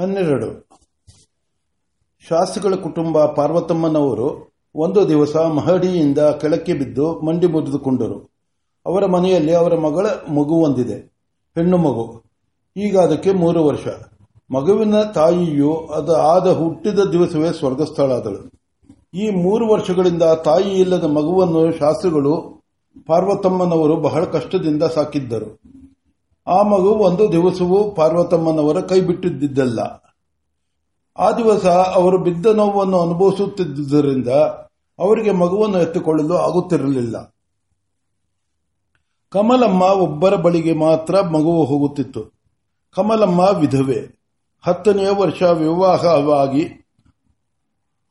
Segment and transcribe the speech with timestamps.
[0.00, 0.48] ಹನ್ನೆರಡು.
[2.28, 4.28] ಶಾಸ್ತ್ರಿಗಳ ಕುಟುಂಬ ಪಾರ್ವತಮ್ಮನವರು
[4.74, 8.18] ಒಂದು ದಿವಸ ಮಹಡಿಯಿಂದ ಕೆಳಕ್ಕೆ ಬಿದ್ದು ಮಂಡಿ ಮುರಿದುಕೊಂಡರು.
[8.86, 10.96] ಅವರ ಮನೆಯಲ್ಲಿ ಅವರ ಮಗಳ ಮಗು ಒಂದಿದೆ,
[11.56, 12.04] ಹೆಣ್ಣು ಮಗು.
[12.76, 13.86] ಈಗ ಅದಕ್ಕೆ ಮೂರು ವರ್ಷ.
[14.50, 18.40] ಮಗುವಿನ ತಾಯಿಯು ಅದು ಆದ ಹುಟ್ಟಿದ ದಿವಸವೇ ಸ್ವರ್ಗಸ್ಥಳಾದಳು.
[19.14, 22.34] ಈ ಮೂರು ವರ್ಷಗಳಿಂದ ತಾಯಿ ಇಲ್ಲದ ಮಗುವನ್ನು ಶಾಸ್ತ್ರಿಗಳು
[23.06, 25.60] ಪಾರ್ವತಮ್ಮನವರು ಬಹಳ ಕಷ್ಟದಿಂದ ಸಾಕಿದ್ದರು.
[26.46, 29.80] ಆ ಮಗು ಒಂದು ದಿವಸವೂ ಪಾರ್ವತಮ್ಮನವರ ಕೈ ಬಿಟ್ಟಿದ್ದಿದ್ದಲ್ಲ.
[31.18, 34.28] ಆ ದಿವಸ ಅವರು ಬಿದ್ದ ನೋವನ್ನು ಅನುಭವಿಸುತ್ತಿದ್ದುದರಿಂದ
[34.98, 37.34] ಅವರಿಗೆ ಮಗುವನ್ನು ಎತ್ತುಕೊಳ್ಳಲು ಆಗುತ್ತಿರಲಿಲ್ಲ.
[39.30, 42.32] ಕಮಲಮ್ಮ ಒಬ್ಬರ ಬಳಿಗೆ ಮಾತ್ರ ಮಗು ಹೋಗುತ್ತಿತ್ತು.
[42.96, 44.20] ಕಮಲಮ್ಮ ವಿಧವೆ.
[44.66, 46.68] ಹತ್ತನೆಯ ವರ್ಷ ವಿವಾಹವಾಗಿ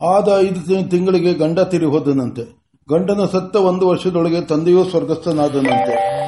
[0.02, 6.20] ಆದ ಐದು ತಿಂಗಳಿಗೆ ಗಂಡ ತಿರಿ ಹೋದನಂತೆ ಗಂಡನ ಸತ್ತ ಒಂದು ವರ್ಷದೊಳಗೆ ತಂದೆಯೂ ಸ್ವರ್ಗಸ್ಥನಾದನಂತೆ.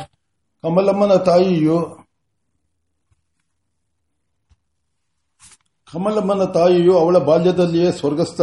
[0.64, 1.78] ಕಮಲಮ್ಮನ ತಾಯಿಯು
[5.94, 8.42] ಕಮಲಮ್ಮನ ತಾಯಿಯು ಅವಳ ಬಾಲ್ಯದಲ್ಲಿಯೇ ಸ್ವರ್ಗಸ್ಥ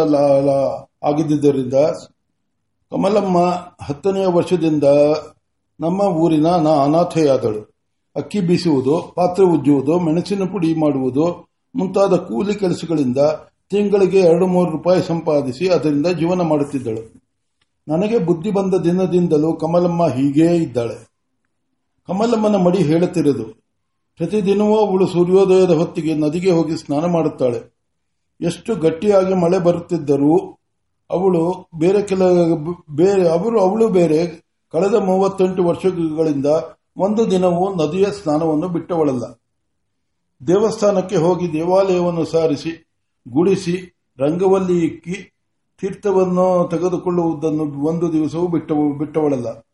[1.03, 1.75] ಆಗಿದ್ದರಿಂದ
[2.93, 3.39] ಕಮಲಮ್ಮ
[3.83, 4.85] ಹತ್ತನೆಯ ವರ್ಷದಿಂದ
[5.81, 7.61] ನಮ್ಮ ಊರಿನ ನಾ ಅನಾಥೆಯಾದಳು
[8.17, 11.27] ಅಕ್ಕಿ ಬೀಸುವುದು ಪಾತ್ರೆ ಉಜ್ಜುವುದು ಮೆಣಸಿನ ಪುಡಿ ಮಾಡುವುದು
[11.75, 13.19] ಮುಂತಾದ ಕೂಲಿ ಕೆಲಸಗಳಿಂದ
[13.69, 17.03] ತಿಂಗಳಿಗೆ ಎರಡು ಮೂರು ರೂಪಾಯಿ ಸಂಪಾದಿಸಿ ಅದರಿಂದ ಜೀವನ ಮಾಡುತ್ತಿದ್ದಳು
[17.87, 21.08] ನನಗೆ ಬುದ್ಧಿ ಬಂದ ದಿನದಿಂದಲೂ ಕಮಲಮ್ಮ ಹೀಗೇ ಇದ್ದಾಳೆ
[22.09, 23.45] ಕಮಲಮ್ಮನ ಮಡಿ ಹೇಳುತ್ತಿರದು
[24.17, 27.77] ಪ್ರತಿದಿನವೂ ಅವಳು ಸೂರ್ಯೋದಯದ ಹೊತ್ತಿಗೆ ನದಿಗೆ ಹೋಗಿ ಸ್ನಾನ ಮಾಡುತ್ತಾಳೆ.
[28.41, 30.59] ಎಷ್ಟು ಗಟ್ಟಿಯಾಗಿ ಮಳೆ ಬರುತ್ತಿದ್ದರೂ
[31.11, 32.23] ಅವಳು ಬೇರೆ ಕೆಲ,
[32.91, 34.27] ಬೇರೆ, ಅವರು, ಅವಳು ಬೇರೆ
[34.73, 36.47] ಕಳೆದ ಮೂವತ್ತೆಂಟು ವರ್ಷಗಳಿಂದ
[36.97, 39.25] ಒಂದು ದಿನವೂ ನದಿಯ ಸ್ನಾನವನ್ನು ಬಿಟ್ಟವಳಲ್ಲ.
[40.47, 42.89] ದೇವಸ್ಥಾನಕ್ಕೆ ಹೋಗಿ ದೇವಾಲಯವನ್ನು ಸಾರಿಸಿ,
[43.29, 45.35] ಗುಡಿಸಿ, ರಂಗವಲ್ಲಿ ಇಕ್ಕಿ,
[45.81, 48.47] ತೀರ್ಥವನ್ನು ತೆಗೆದುಕೊಳ್ಳುವುದನ್ನು ಒಂದು ದಿವಸವೂ
[48.99, 49.68] ಬಿಟ್ಟವಳಲ್ಲ.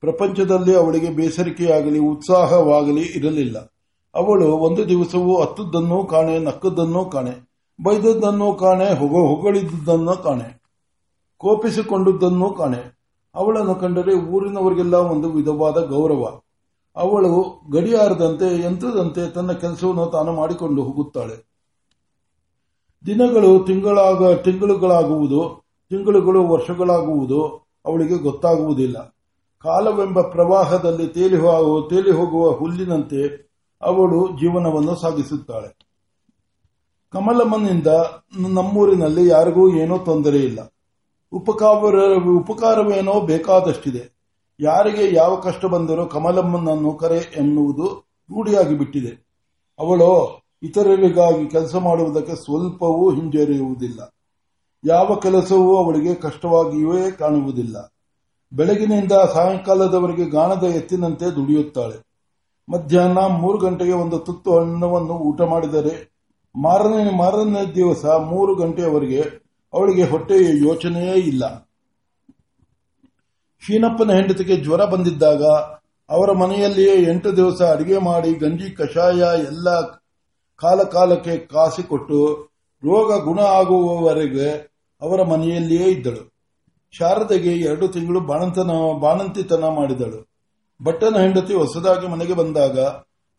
[0.00, 3.58] ಪ್ರಪಂಚದಲ್ಲಿ ಅವಳಿಗೆ ಬೇಸರಿಕೆಯಾಗಲಿ, ಉತ್ಸಾಹವಾಗಲಿ ಇರಲಿಲ್ಲ.
[4.14, 7.50] ಅವಳು ಒಂದು ದಿವಸವೂ ಹತ್ತದ್ದನ್ನೂ ಕಾಣೆ, ನಕ್ಕದ್ದನ್ನೂ ಕಾಣೆ,
[7.82, 10.62] ಬೈದದ್ದನ್ನೂ ಕಾಣೆ, ಹೊಗ ಹೊಗಳಿದ್ದನ್ನು ಕಾಣೆ,
[11.38, 13.00] ಕೋಪಿಸಿಕೊಂಡದ್ದನ್ನು ಕಾಣೆ.
[13.34, 16.40] ಅವಳನ್ನು ಕಂಡರೆ ಊರಿನವರಿಗೆಲ್ಲ ಒಂದು ವಿಧವಾದ ಗೌರವ.
[16.96, 21.50] ಅವಳು ಗಡಿಯಾರದಂತೆ, ಯಂತ್ರದಂತೆ ತನ್ನ ಕೆಲಸವನ್ನು ತಾನು ಮಾಡಿಕೊಂಡು ಹೋಗುತ್ತಾಳೆ.
[23.06, 29.16] ದಿನಗಳು, ತಿಂಗಳಾಗ, ತಿಂಗಳುಗಳಾಗುವುದು, ತಿಂಗಳುಗಳು, ವರ್ಷಗಳಾಗುವುದು ಅವಳಿಗೆ ಗೊತ್ತಾಗುವುದಿಲ್ಲ.
[29.62, 31.36] ಕಾಲವೆಂಬ ಪ್ರವಾಹದಲ್ಲಿ ತೇಲಿ
[31.88, 33.50] ತೇಲಿ ಹೋಗುವ ಹುಲ್ಲಿನಂತೆ
[33.82, 35.76] ಅವಳು ಜೀವನವನ್ನು ಸಾಗಿಸುತ್ತಾಳೆ.
[37.12, 37.86] ಕಮಲಮ್ಮನಿಂದ
[38.38, 40.72] ನಮ್ಮೂರಿನಲ್ಲಿ ಯಾರಿಗೂ ಏನೋ ತೊಂದರೆ ಇಲ್ಲ.
[41.32, 41.94] ಉಪಕಾರ
[42.38, 44.20] ಉಪಕಾರವೇನೋ ಬೇಕಾದಷ್ಟಿದೆ.
[44.60, 49.26] ಯಾರಿಗೆ ಯಾವ ಕಷ್ಟ ಬಂದರೂ ಕಮಲಮ್ಮನನ್ನು ಕರೆ ಎನ್ನುವುದು ರೂಢಿಯಾಗಿ ಬಿಟ್ಟಿದೆ.
[49.78, 54.14] ಅವಳು ಇತರರಿಗಾಗಿ ಕೆಲಸ ಮಾಡುವುದಕ್ಕೆ ಸ್ವಲ್ಪವೂ ಹಿಂಜರಿಯುವುದಿಲ್ಲ.
[54.84, 57.99] ಯಾವ ಕೆಲಸವೂ ಅವಳಿಗೆ ಕಷ್ಟವಾಗಿಯೇ ಕಾಣುವುದಿಲ್ಲ.
[58.52, 61.96] ಬೆಳಗಿನಿಂದ ಸಾಯಂಕಾಲದವರೆಗೆ ಗಾಣದ ಎತ್ತಿನಂತೆ ದುಡಿಯುತ್ತಾಳೆ.
[62.68, 66.10] ಮಧ್ಯಾಹ್ನ ಮೂರು ಗಂಟೆಗೆ ಒಂದು ತುತ್ತು ಹಣ್ಣವನ್ನು ಊಟ ಮಾಡಿದರೆ
[66.56, 69.20] ಮಾರನೇ ಮಾರನೇ ದಿವಸ ಮೂರು ಗಂಟೆಯವರೆಗೆ
[69.72, 71.44] ಅವಳಿಗೆ ಹೊಟ್ಟೆಯ ಯೋಚನೆಯೇ ಇಲ್ಲ.
[73.66, 75.42] ಶೀನಪ್ಪನ ಹೆಂಡತಿಗೆ ಜ್ವರ ಬಂದಿದ್ದಾಗ
[76.10, 79.80] ಅವರ ಮನೆಯಲ್ಲಿಯೇ ಎಂಟು ದಿವಸ ಅಡಿಗೆ ಮಾಡಿ ಗಂಜಿ ಕಷಾಯ ಎಲ್ಲ
[80.56, 82.50] ಕಾಲಕಾಲಕ್ಕೆ ಕಾಸಿಕೊಟ್ಟು
[82.84, 84.48] ರೋಗ ಗುಣ ಆಗುವವರೆಗೆ
[85.02, 86.39] ಅವರ ಮನೆಯಲ್ಲಿಯೇ ಇದ್ದಳು.
[86.90, 88.70] ಶಾರದೆಗೆ ಎರಡು ತಿಂಗಳು ಬಾಣಂತನ,
[89.00, 90.28] ಬಾಣಂತಿತನ ಮಾಡಿದಳು.
[90.82, 92.80] ಭಟ್ಟನ ಹೆಂಡತಿ ಹೊಸದಾಗಿ ಮನೆಗೆ ಬಂದಾಗ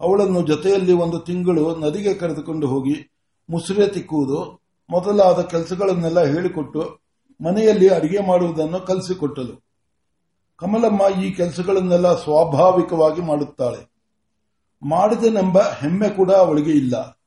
[0.01, 3.11] ಅವಳನ್ನು ಜೊತೆಯಲ್ಲಿ ಒಂದು ತಿಂಗಳು ನದಿಗೆ ಕರೆದುಕೊಂಡು ಹೋಗಿ
[3.49, 6.99] ಮುಸುರೆ ತಿಕ್ಕುವುದು, ಮೊದಲಾದ ಕೆಲಸಗಳನ್ನೆಲ್ಲ ಹೇಳಿಕೊಟ್ಟು
[7.43, 9.63] ಮನೆಯಲ್ಲಿ ಅಡಿಗೆ ಮಾಡುವುದನ್ನು ಕಲಿಸಿಕೊಟ್ಟಳು.
[10.57, 13.91] ಕಮಲಮ್ಮ ಈ ಕೆಲಸಗಳನ್ನೆಲ್ಲ ಸ್ವಾಭಾವಿಕವಾಗಿ ಮಾಡುತ್ತಾಳೆ.
[14.83, 17.21] ಮಾಡಿದನೆಂಬ ಹೆಮ್ಮೆ ಕೂಡ ಅವಳಿಗೆ ಇಲ್ಲ.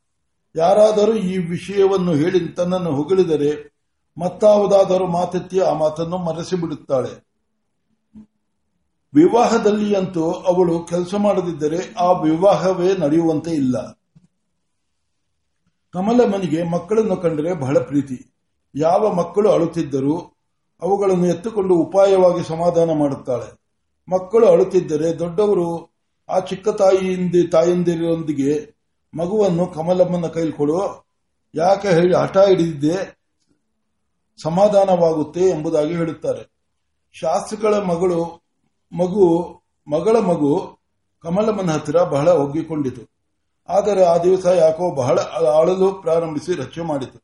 [0.57, 3.74] ಯಾರಾದರೂ ಈ ವಿಷಯವನ್ನು ಹೇಳಿ ತನ್ನನ್ನು ಹೊಗಳಿದರೆ
[4.19, 7.25] ಮತ್ತಾವುದಾದರೂ ಮಾತೆತ್ತಿ ಆ ಮಾತನ್ನು ಮರೆಸಿಬಿಡುತ್ತಾಳೆ.
[9.15, 13.81] ವಿವಾಹದಲ್ಲಿ ಅಂತೂ ಅವಳು ಕೆಲಸ ಮಾಡದಿದ್ದರೆ ಆ ವಿವಾಹವೇ ನಡೆಯುವಂತೆ ಇಲ್ಲ.
[15.93, 18.35] ಕಮಲಮ್ಮನಿಗೆ ಮಕ್ಕಳನ್ನು ಕಂಡರೆ ಬಹಳ ಪ್ರೀತಿ.
[18.75, 20.19] ಯಾವ ಮಕ್ಕಳು ಅಳುತ್ತಿದ್ದರೂ
[20.83, 23.59] ಅವುಗಳನ್ನು ಎತ್ತುಕೊಂಡು ಉಪಾಯವಾಗಿ ಸಮಾಧಾನ ಮಾಡುತ್ತಾಳೆ.
[24.09, 25.95] ಮಕ್ಕಳು ಅಳುತ್ತಿದ್ದರೆ ದೊಡ್ಡವರು
[26.29, 28.75] ಆ ಚಿಕ್ಕ ತಾಯಿಯಿಂದ ತಾಯಂದಿರೊಂದಿಗೆ
[29.15, 31.07] ಮಗುವನ್ನು ಕಮಲಮ್ಮನ ಕೈಲಿ ಕೊಡು.
[31.55, 33.24] ಯಾಕೆ ಹೇಳಿ ಹಠ ಹಿಡಿದಿದ್ದೆ?
[34.43, 36.53] ಸಮಾಧಾನವಾಗುತ್ತೆ ಎಂಬುದಾಗಿ ಹೇಳುತ್ತಾರೆ.
[37.13, 38.43] ಶಾಸ್ತ್ರಿಗಳ ಮಗಳು,
[38.93, 39.27] ಮಗು,
[39.87, 40.79] ಮಗಳ ಮಗು
[41.23, 43.11] ಕಮಲಮ್ಮನ ಹತ್ತಿರ ಬಹಳ ಒಗ್ಗಿಕೊಂಡಿತು.
[43.69, 45.19] ಆದರೆ ಆ ದಿವಸ ಯಾಕೋ ಬಹಳ
[45.59, 47.19] ಆಳಲು ಪ್ರಾರಂಭಿಸಿ ರಚೆ ಮಾಡಿತು.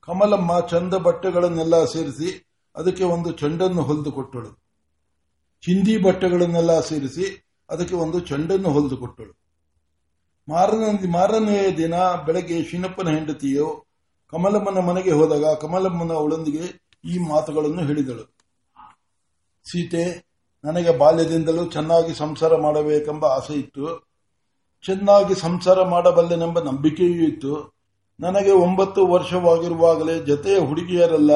[0.00, 2.46] ಕಮಲಮ್ಮ ಚಂದ ಬಟ್ಟೆಗಳನ್ನೆಲ್ಲ ಸೇರಿಸಿ
[2.76, 4.42] ಅದಕ್ಕೆ ಒಂದು ಚೆಂಡನ್ನು ಹೊಲಿದುಕೊಟ್ಟಳು.
[4.42, 4.64] ಕೊಟ್ಟಳು
[5.66, 9.32] ಹಿಂದಿ ಬಟ್ಟೆಗಳನ್ನೆಲ್ಲ ಸೇರಿಸಿ ಅದಕ್ಕೆ ಒಂದು ಚೆಂಡನ್ನು ಹೊಲಿದುಕೊಟ್ಟಳು.
[11.12, 11.94] ಮಾರನೇ ದಿನ
[12.26, 13.93] ಬೆಳಗ್ಗೆ ಶಿನಪ್ಪನ ಹೆಂಡತಿಯು
[14.34, 16.64] ಕಮಲಮ್ಮನ ಮನೆಗೆ ಹೋದಾಗ ಕಮಲಮ್ಮನ ಅವಳೊಂದಿಗೆ
[17.04, 18.24] ಈ ಮಾತುಗಳನ್ನು ಹೇಳಿದಳು.
[19.64, 20.04] ಸೀತೆ,
[20.64, 23.86] ನನಗೆ ಬಾಲ್ಯದಿಂದಲೂ ಚೆನ್ನಾಗಿ ಸಂಸಾರ ಮಾಡಬೇಕೆಂಬ ಆಸೆ ಇತ್ತು.
[24.84, 27.54] ಚೆನ್ನಾಗಿ ಸಂಸಾರ ಮಾಡಬಲ್ಲೆನೆಂಬ ನಂಬಿಕೆಯೂ ಇತ್ತು.
[28.20, 31.32] ನನಗೆ ಒಂಬತ್ತು ವರ್ಷವಾಗಿರುವಾಗಲೇ ಜೊತೆಯ ಹುಡುಗಿಯರಲ್ಲ,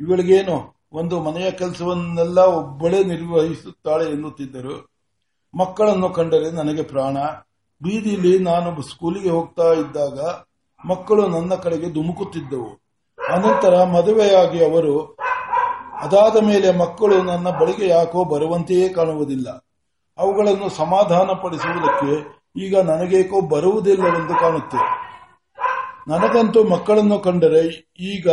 [0.00, 0.56] ಇವಳಿಗೇನು
[0.92, 4.76] ಒಂದು ಮನೆಯ ಕೆಲಸವನ್ನೆಲ್ಲ ಒಬ್ಬಳೇ ನಿರ್ವಹಿಸುತ್ತಾಳೆ ಎನ್ನುತ್ತಿದ್ದರು.
[5.54, 7.16] ಮಕ್ಕಳನ್ನು ಕಂಡರೆ ನನಗೆ ಪ್ರಾಣ.
[7.80, 10.20] ಬೀದಿಲಿ ನಾನು ಸ್ಕೂಲಿಗೆ ಹೋಗ್ತಾ ಇದ್ದಾಗ
[10.84, 12.80] ಮಕ್ಕಳು ನನ್ನ ಕಡೆಗೆ ಧುಮುಕುತ್ತಿದ್ದವು.
[13.32, 15.16] ಅನಂತರ ಮದುವೆಯಾಗಿ ಅವರು,
[16.00, 19.66] ಅದಾದ ಮೇಲೆ ಮಕ್ಕಳು ನನ್ನ ಬಳಿಗೆ ಯಾಕೋ ಬರುವಂತೆಯೇ ಕಾಣುವುದಿಲ್ಲ.
[20.18, 24.76] ಅವುಗಳನ್ನು ಸಮಾಧಾನಪಡಿಸುವುದಕ್ಕೆ ಈಗ ನನಗೇಕೋ ಬರುವುದಿಲ್ಲವೆಂದು ಕಾಣುತ್ತೆ.
[26.08, 28.28] ನನಗಂತೂ ಮಕ್ಕಳನ್ನು ಕಂಡರೆ ಈಗ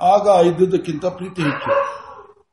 [0.00, 1.70] ಆಗ ಇದ್ದುದಕ್ಕಿಂತ ಪ್ರೀತಿ ಹೆಚ್ಚು.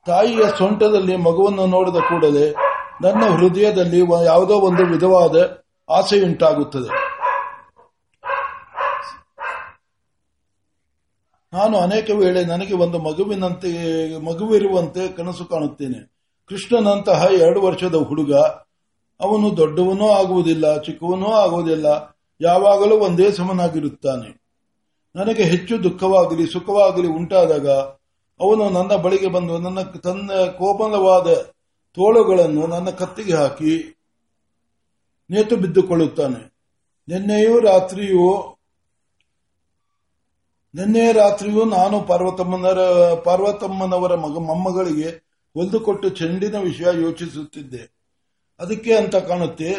[0.06, 2.56] ತಾಯಿಯ ಸೊಂಟದಲ್ಲಿ ಮಗುವನ್ನು ನೋಡಿದ ಕೂಡಲೇ
[3.02, 7.07] ನನ್ನ ಹೃದಯದಲ್ಲಿ ಯಾವುದೋ ಒಂದು ವಿಧವಾದ ಆಸೆಯುಂಟಾಗುತ್ತದೆ.
[11.58, 13.72] ನಾನು ಅನೇಕ ವೇಳೆ ನನಗೆ ಒಂದು ಮಗುವಿನಂತೆ,
[14.26, 16.14] ಮಗುವಿರುವಂತೆ ಕನಸು ಕಾಣುತ್ತೇನೆ.
[16.50, 18.34] ಕೃಷ್ಣನಂತಹ ಎರಡು ವರ್ಷದ ಹುಡುಗ,
[19.20, 24.42] ಅವನು ದೊಡ್ಡವನೂ ಆಗುವುದಿಲ್ಲ, ಚಿಕ್ಕವನೂ ಆಗುವುದಿಲ್ಲ, ಯಾವಾಗಲೂ ಒಂದೇ ಸಮನಾಗಿರುತ್ತಾನೆ.
[25.16, 27.70] ನನಗೆ ಹೆಚ್ಚು ದುಃಖವಾಗಲಿ, ಸುಖವಾಗಲಿ ಉಂಟಾದಾಗ,
[28.40, 31.34] ಅವನು ನನ್ನ ಬಳಿಗೆ ಬಂದು ನನ್ನ ತನ್ನ ಕೋಮಲವಾದ
[31.96, 33.94] ತೋಳುಗಳನ್ನು ನನ್ನ ಕತ್ತಿಗೆ ಹಾಕಿ
[35.30, 36.58] ನೇತು ಬಿದ್ದುಕೊಳ್ಳುತ್ತಾನೆ.
[37.08, 38.57] ನಿನ್ನೆಯೂ ರಾತ್ರಿಯೂ
[40.78, 42.66] ನಿನ್ನೆ ರಾತ್ರಿಯೂ ನಾನು ಪಾರ್ವತಮ್ಮನ
[43.26, 45.10] ಪಾರ್ವತಮ್ಮನವರ ಮಗ, ಮೊಮ್ಮಗಳಿಗೆ
[45.54, 47.94] ಹೊಲಿದುಕೊಟ್ಟು ಚೆಂಡಿನ ವಿಷಯ ಯೋಚಿಸುತ್ತಿದ್ದೆ.
[48.60, 49.76] ಅದಕ್ಕೆ ಅಂತ ಕಾಣುತ್ತೆ,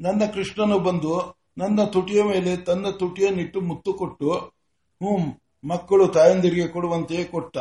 [0.00, 7.58] ನನ್ನ ಕೃಷ್ಣನು ಬಂದು ನನ್ನ ತುಟಿಯ ಮೇಲೆ ತನ್ನ ತುಟಿಯನ್ನಿಟ್ಟು ಮುತ್ತು ಕೊಟ್ಟು ಹ್ಞೂ ಮಕ್ಕಳು ತಾಯಂದಿರಿಗೆ ಕೊಡುವಂತೆಯೇ ಕೊಟ್ಟ.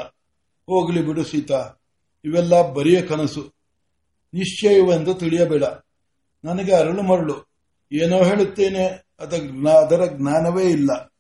[0.66, 1.74] ಹೋಗಲಿ ಬಿಡು ಸೀತಾ,
[2.26, 3.44] ಇವೆಲ್ಲ ಬರಿಯ ಕನಸು.
[4.34, 5.64] ನಿಶ್ಚಯವೆಂದು ತಿಳಿಯಬೇಡ.
[6.44, 7.52] ನನಗೆ ಅರಳು ಮರಳು.
[7.92, 8.86] ಏನೋ ಹೇಳುತ್ತೇನೆ
[9.20, 11.11] ಅದರ ಜ್ಞಾನವೇ ಇಲ್ಲ.